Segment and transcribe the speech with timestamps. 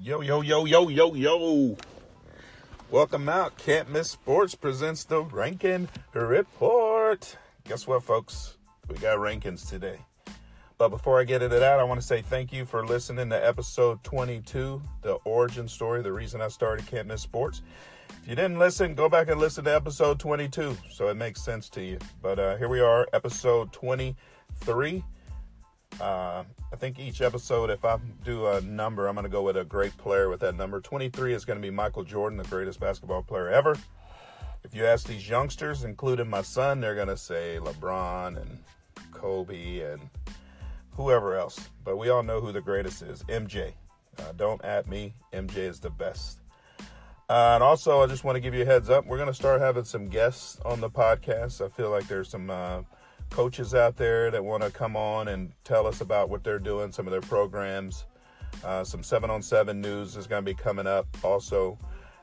[0.00, 1.76] Yo, yo, yo, yo, yo, yo.
[2.90, 3.56] Welcome out.
[3.56, 7.36] Can't Miss Sports presents the Ranking Report.
[7.64, 8.58] Guess what, folks?
[8.88, 9.98] We got rankings today.
[10.76, 13.44] But before I get into that, I want to say thank you for listening to
[13.44, 17.62] episode 22, the origin story, the reason I started Can't Miss Sports.
[18.22, 21.70] If you didn't listen, go back and listen to episode 22 so it makes sense
[21.70, 21.98] to you.
[22.20, 25.02] But uh, here we are, episode 23.
[26.00, 29.56] Uh, I think each episode, if I do a number, I'm going to go with
[29.56, 30.80] a great player with that number.
[30.80, 33.76] 23 is going to be Michael Jordan, the greatest basketball player ever.
[34.62, 38.58] If you ask these youngsters, including my son, they're going to say LeBron and
[39.12, 40.10] Kobe and
[40.90, 41.70] whoever else.
[41.84, 43.72] But we all know who the greatest is MJ.
[44.18, 45.14] Uh, don't at me.
[45.32, 46.40] MJ is the best.
[47.28, 49.06] Uh, and also, I just want to give you a heads up.
[49.06, 51.64] We're going to start having some guests on the podcast.
[51.64, 52.82] I feel like there's some uh,
[53.30, 56.92] coaches out there that want to come on and tell us about what they're doing,
[56.92, 58.04] some of their programs.
[58.64, 61.78] Uh, some seven on seven news is going to be coming up also.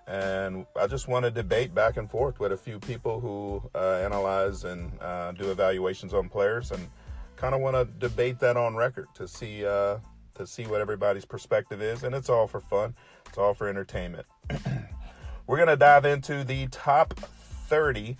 [0.08, 4.02] And I just want to debate back and forth with a few people who uh,
[4.04, 6.90] analyze and uh, do evaluations on players, and
[7.38, 10.00] kind of want to debate that on record to see uh,
[10.36, 12.04] to see what everybody's perspective is.
[12.04, 12.96] And it's all for fun.
[13.28, 14.26] It's all for entertainment.
[15.48, 18.18] We're going to dive into the top 30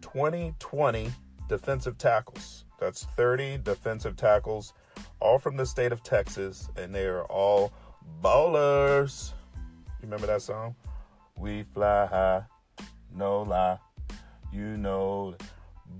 [0.00, 1.10] 2020
[1.50, 2.64] defensive tackles.
[2.78, 4.72] That's 30 defensive tackles,
[5.18, 7.72] all from the state of Texas, and they are all
[8.22, 9.32] ballers.
[10.00, 10.76] You remember that song?
[11.36, 12.44] We fly high,
[13.12, 13.78] no lie.
[14.52, 15.34] You know,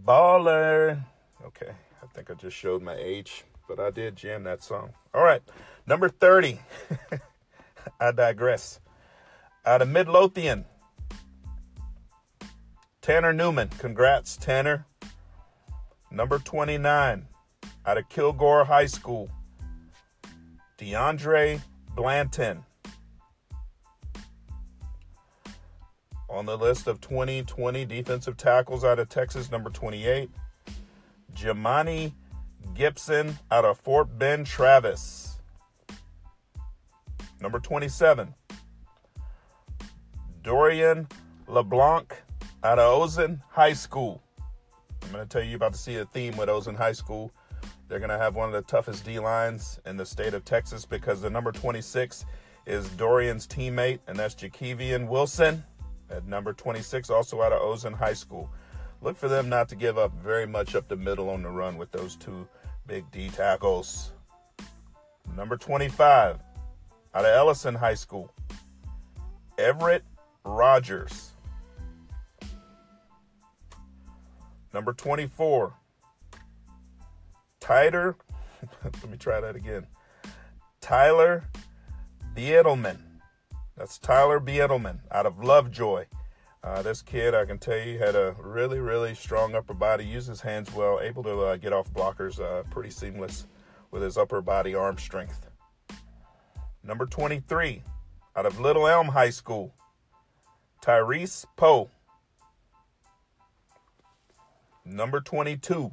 [0.07, 1.05] baller.
[1.45, 4.91] Okay, I think I just showed my age, but I did jam that song.
[5.13, 5.43] All right,
[5.85, 6.61] number 30.
[8.01, 8.79] I digress.
[9.67, 10.65] Out of Midlothian,
[13.03, 13.69] Tanner Newman.
[13.79, 14.87] Congrats, Tanner.
[16.13, 17.27] Number 29,
[17.87, 19.31] out of Kilgore High School,
[20.77, 21.61] DeAndre
[21.95, 22.65] Blanton.
[26.29, 30.29] On the list of 2020 defensive tackles out of Texas, number 28,
[31.35, 32.13] Jamani
[32.75, 35.39] Gibson out of Fort Bend Travis.
[37.41, 38.35] Number 27,
[40.43, 41.07] Dorian
[41.47, 42.17] LeBlanc
[42.65, 44.23] out of Ozen High School.
[45.11, 47.33] I'm going to tell you about to see a theme with those in high school.
[47.89, 50.87] They're going to have one of the toughest D lines in the state of Texas
[50.87, 52.25] because the number 26
[52.65, 55.65] is Dorian's teammate, and that's Jakevian Wilson
[56.11, 58.49] at number 26, also out of Ozen High School.
[59.03, 61.77] Look for them not to give up very much up the middle on the run
[61.77, 62.47] with those two
[62.87, 64.13] big D tackles.
[65.37, 66.39] Number 25,
[67.17, 68.33] out of Ellison High School,
[69.59, 70.05] Everett
[70.45, 71.33] Rogers.
[74.73, 75.75] Number 24,
[77.59, 78.17] Tyler.
[78.85, 79.87] Let me try that again.
[80.81, 81.45] Tyler
[82.37, 82.99] Biedelman.
[83.77, 86.07] That's Tyler Biedelman out of Lovejoy.
[86.63, 90.29] Uh, this kid, I can tell you, had a really, really strong upper body, used
[90.29, 93.47] his hands well, able to uh, get off blockers uh, pretty seamless
[93.91, 95.49] with his upper body arm strength.
[96.85, 97.83] Number 23,
[98.37, 99.75] out of Little Elm High School,
[100.83, 101.89] Tyrese Poe.
[104.85, 105.93] Number 22,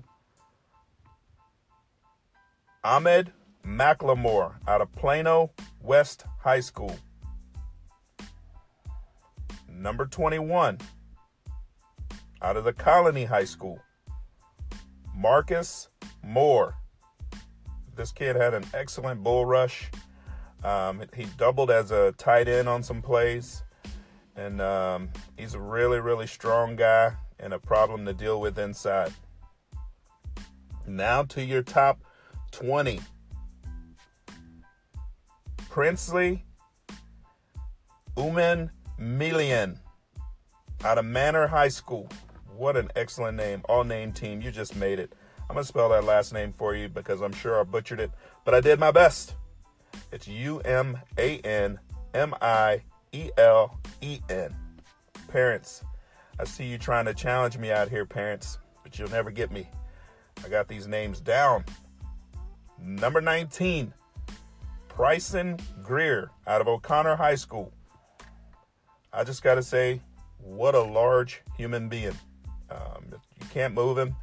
[2.83, 3.33] Ahmed
[3.65, 6.97] McLemore out of Plano West High School.
[9.69, 10.79] Number 21,
[12.41, 13.79] out of the Colony High School,
[15.13, 15.89] Marcus
[16.23, 16.75] Moore.
[17.95, 19.91] This kid had an excellent bull rush.
[20.63, 23.63] Um, he doubled as a tight end on some plays.
[24.37, 29.13] And um, he's a really, really strong guy and a problem to deal with inside.
[30.85, 32.01] Now to your top
[32.51, 32.99] 20.
[35.69, 36.43] Princely
[38.17, 39.77] Uman Milian
[40.83, 42.09] out of Manor High School.
[42.55, 43.61] What an excellent name.
[43.69, 44.41] All name team.
[44.41, 45.13] You just made it.
[45.49, 48.11] I'm going to spell that last name for you because I'm sure I butchered it,
[48.43, 49.35] but I did my best.
[50.11, 51.79] It's U M A N
[52.13, 54.53] M I E L E N.
[55.27, 55.83] Parents,
[56.39, 59.67] I see you trying to challenge me out here, parents, but you'll never get me.
[60.45, 61.65] I got these names down.
[62.79, 63.91] Number 19,
[64.95, 67.71] Bryson Greer out of O'Connor High School.
[69.11, 69.99] I just got to say,
[70.37, 72.15] what a large human being.
[72.69, 73.05] Um,
[73.39, 74.15] you can't move him.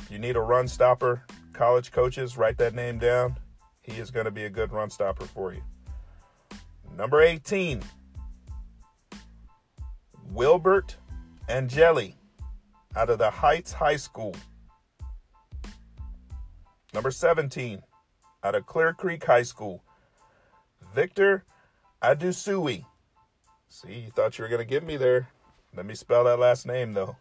[0.00, 1.22] If you need a run stopper,
[1.54, 3.36] college coaches, write that name down.
[3.80, 5.62] He is going to be a good run stopper for you.
[6.96, 7.82] Number 18,
[10.30, 10.96] Wilbert
[11.48, 12.16] Angeli
[12.96, 14.34] out of the Heights High School.
[16.92, 17.82] Number 17,
[18.44, 19.82] out of Clear Creek High School,
[20.94, 21.44] Victor
[22.02, 22.84] Idusuyi.
[23.68, 25.28] See, you thought you were going to get me there.
[25.76, 27.16] Let me spell that last name, though.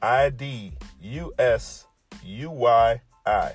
[0.00, 0.72] I D
[1.02, 1.86] U S
[2.24, 3.52] U Y I.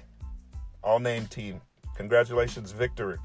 [0.84, 1.62] All name team.
[1.96, 3.18] Congratulations, victory.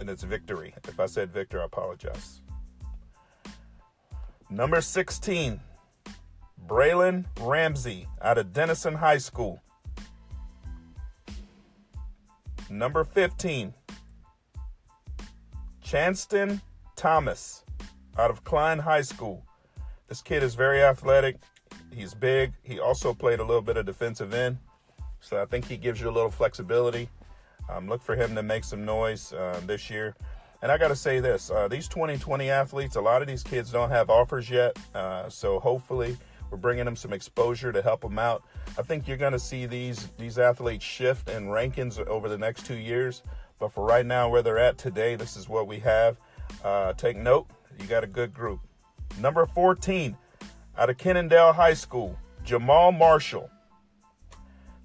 [0.00, 0.74] And it's victory.
[0.88, 2.40] If I said Victor, I apologize.
[4.52, 5.60] Number 16,
[6.66, 9.62] Braylon Ramsey out of Denison High School.
[12.68, 13.72] Number 15,
[15.84, 16.60] Chanston
[16.96, 17.64] Thomas
[18.18, 19.44] out of Klein High School.
[20.08, 21.36] This kid is very athletic.
[21.94, 22.52] He's big.
[22.64, 24.58] He also played a little bit of defensive end.
[25.20, 27.08] So I think he gives you a little flexibility.
[27.68, 30.16] Um, look for him to make some noise uh, this year.
[30.62, 33.70] And I got to say this uh, these 2020 athletes, a lot of these kids
[33.70, 34.78] don't have offers yet.
[34.94, 36.16] Uh, so hopefully,
[36.50, 38.42] we're bringing them some exposure to help them out.
[38.78, 42.66] I think you're going to see these these athletes shift in rankings over the next
[42.66, 43.22] two years.
[43.58, 46.16] But for right now, where they're at today, this is what we have.
[46.64, 47.46] Uh, take note,
[47.78, 48.60] you got a good group.
[49.18, 50.16] Number 14,
[50.78, 53.50] out of Kennedale High School, Jamal Marshall.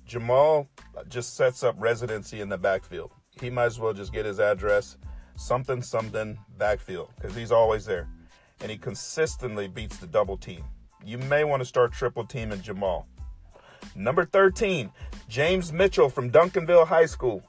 [0.06, 0.68] Jamal
[1.08, 3.12] just sets up residency in the backfield.
[3.40, 4.98] He might as well just get his address,
[5.36, 8.08] something, something, backfield, because he's always there.
[8.62, 10.64] And he consistently beats the double team.
[11.04, 13.08] You may want to start triple teaming Jamal.
[13.96, 14.92] Number 13,
[15.28, 17.44] James Mitchell from Duncanville High School.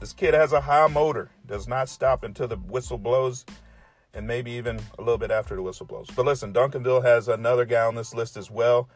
[0.00, 3.44] This kid has a high motor, does not stop until the whistle blows,
[4.14, 6.08] and maybe even a little bit after the whistle blows.
[6.14, 8.88] But listen, Duncanville has another guy on this list as well.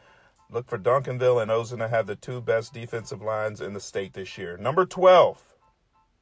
[0.51, 4.37] Look for Duncanville and Ozuna have the two best defensive lines in the state this
[4.39, 4.57] year.
[4.57, 5.52] Number 12,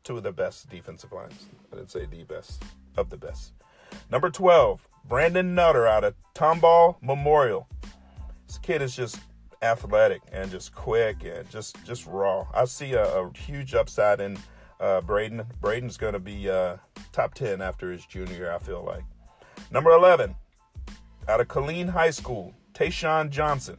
[0.05, 1.47] two of the best defensive lines.
[1.73, 2.63] I didn't say the best,
[2.97, 3.53] of the best.
[4.11, 7.69] Number 12, Brandon Nutter out of Tomball Memorial.
[8.47, 9.19] This kid is just
[9.63, 12.47] athletic and just quick and just just raw.
[12.55, 14.39] I see a, a huge upside in
[14.81, 15.45] uh, Braden.
[15.61, 16.77] Braden's going to be uh,
[17.13, 19.05] top 10 after his junior year, I feel like.
[19.71, 20.35] Number 11,
[21.29, 23.77] out of Killeen High School, Tayshawn Johnson.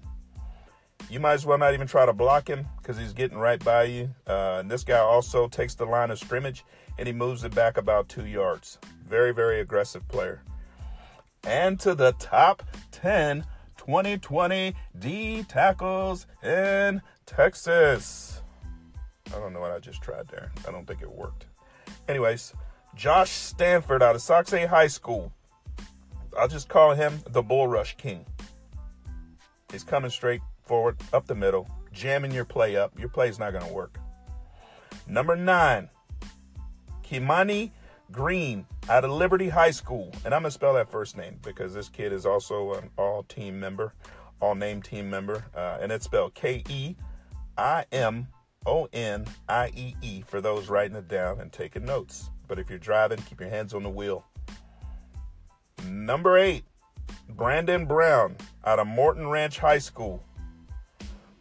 [1.12, 3.84] You might as well not even try to block him because he's getting right by
[3.84, 4.10] you.
[4.25, 6.63] Uh, and this guy also takes the line of scrimmage
[6.98, 8.80] and he moves it back about two yards.
[9.06, 10.42] Very, very aggressive player
[11.44, 13.46] and to the top 10
[13.78, 18.42] 2020 D tackles in Texas.
[19.28, 20.52] I don't know what I just tried there.
[20.68, 21.46] I don't think it worked.
[22.07, 22.54] Anyways,
[22.96, 25.34] Josh Stanford out of Sachse High School.
[26.38, 28.25] I'll just call him the Bull Rush King.
[29.72, 32.97] He's coming straight forward, up the middle, jamming your play up.
[32.97, 34.00] Your play is not going to work.
[35.06, 35.89] Number nine,
[37.03, 37.71] Kimani
[38.09, 40.13] Green out of Liberty High School.
[40.23, 43.23] And I'm going to spell that first name because this kid is also an all
[43.23, 43.91] team member,
[44.39, 45.44] all name team member.
[45.53, 46.95] Uh, and it's spelled K E
[47.57, 48.29] I M
[48.65, 52.29] O N I E E for those writing it down and taking notes.
[52.47, 54.23] But if you're driving, keep your hands on the wheel.
[55.85, 56.63] Number eight,
[57.27, 60.23] Brandon Brown out of Morton Ranch High School.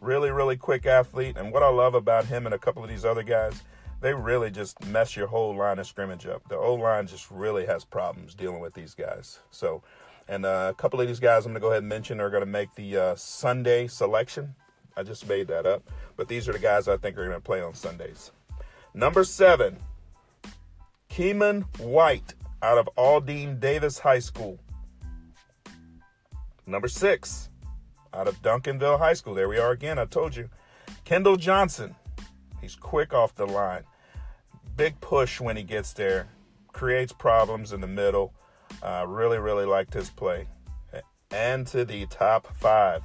[0.01, 1.37] Really, really quick athlete.
[1.37, 3.61] And what I love about him and a couple of these other guys
[4.01, 6.47] they really just mess your whole line of scrimmage up.
[6.49, 9.39] The O line just really has problems dealing with these guys.
[9.51, 9.83] So,
[10.27, 12.31] and uh, a couple of these guys I'm going to go ahead and mention are
[12.31, 14.55] going to make the uh, Sunday selection.
[14.97, 17.41] I just made that up, but these are the guys I think are going to
[17.41, 18.31] play on Sundays.
[18.93, 19.77] Number seven,
[21.09, 24.59] Keeman White out of Aldine Davis High School.
[26.65, 27.49] Number six,
[28.13, 29.33] out of Duncanville High School.
[29.33, 29.99] There we are again.
[29.99, 30.49] I told you.
[31.03, 31.95] Kendall Johnson.
[32.59, 33.83] He's quick off the line
[34.75, 36.27] big push when he gets there,
[36.73, 38.33] creates problems in the middle.
[38.81, 40.47] Uh, really, really liked his play.
[41.29, 43.03] And to the top five.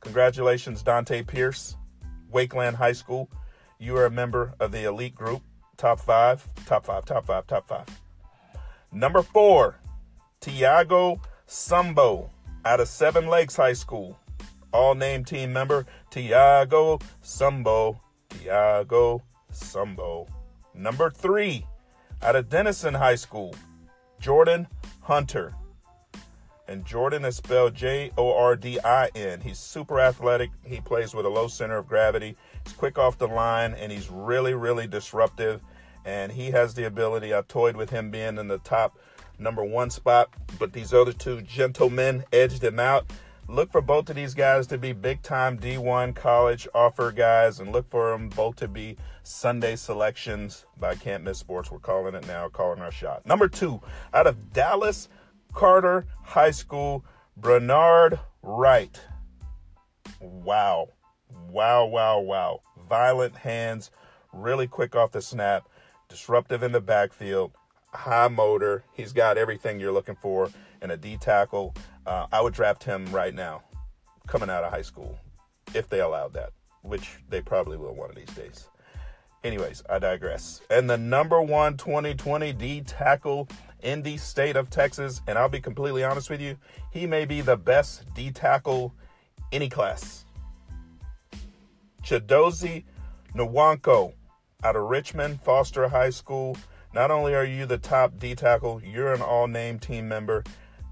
[0.00, 1.76] Congratulations, Dante Pierce,
[2.32, 3.28] Wakeland High School.
[3.78, 5.42] You are a member of the elite group.
[5.76, 7.86] Top five, top five, top five, top five.
[8.92, 9.80] Number four,
[10.40, 12.30] Tiago Sumbo
[12.64, 14.18] out of Seven Lakes High School.
[14.72, 18.00] All name team member, Tiago Sumbo.
[18.28, 20.26] Tiago Sumbo.
[20.74, 21.64] Number three,
[22.22, 23.54] out of Denison High School,
[24.20, 24.66] Jordin
[25.02, 25.54] Hunter.
[26.66, 29.40] And Jordin is spelled J O R D I N.
[29.40, 30.50] He's super athletic.
[30.64, 32.36] He plays with a low center of gravity.
[32.64, 35.60] He's quick off the line and he's really, really disruptive.
[36.06, 37.34] And he has the ability.
[37.34, 38.98] I toyed with him being in the top
[39.38, 43.06] number one spot, but these other two gentlemen edged him out
[43.48, 47.72] look for both of these guys to be big time D1 college offer guys and
[47.72, 51.70] look for them both to be Sunday selections by Can't Miss Sports.
[51.70, 53.26] We're calling it now, calling our shot.
[53.26, 53.80] Number two,
[54.12, 55.08] out of Dallas
[55.52, 57.04] Carter High School,
[57.36, 59.00] Bernard Wright.
[60.20, 60.88] Wow.
[61.48, 62.60] Wow, wow, wow.
[62.88, 63.90] Violent hands,
[64.32, 65.68] really quick off the snap,
[66.08, 67.52] disruptive in the backfield.
[67.94, 68.84] High motor.
[68.92, 70.50] He's got everything you're looking for
[70.82, 71.74] in a D tackle.
[72.06, 73.62] Uh, I would draft him right now,
[74.26, 75.18] coming out of high school,
[75.74, 76.50] if they allowed that,
[76.82, 78.68] which they probably will one of these days.
[79.42, 80.62] Anyways, I digress.
[80.70, 83.48] And the number one 2020 D tackle
[83.82, 86.56] in the state of Texas, and I'll be completely honest with you,
[86.90, 88.94] he may be the best D tackle
[89.52, 90.24] any class.
[92.02, 92.84] Chidozie
[93.34, 94.14] Nwankwo
[94.62, 96.56] out of Richmond Foster High School.
[96.94, 100.44] Not only are you the top D tackle, you're an all name team member.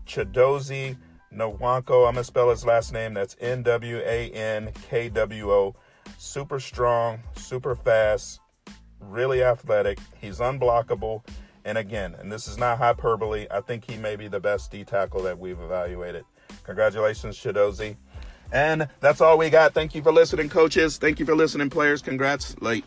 [0.05, 0.97] Chidozie
[1.33, 3.15] Nwankwo, I'm going to spell his last name.
[3.15, 5.77] That's N W A N K W O.
[6.19, 8.41] Super strong, super fast,
[9.01, 9.99] really athletic.
[10.21, 11.25] He's unblockable.
[11.65, 14.83] And again, and this is not hyperbole, I think he may be the best D
[14.83, 16.25] tackle that we've evaluated.
[16.65, 17.97] Congratulations, Chidozie.
[18.53, 19.73] And that's all we got.
[19.73, 20.99] Thank you for listening, coaches.
[20.99, 22.03] Thank you for listening, players.
[22.03, 22.61] Congrats.
[22.61, 22.85] Late.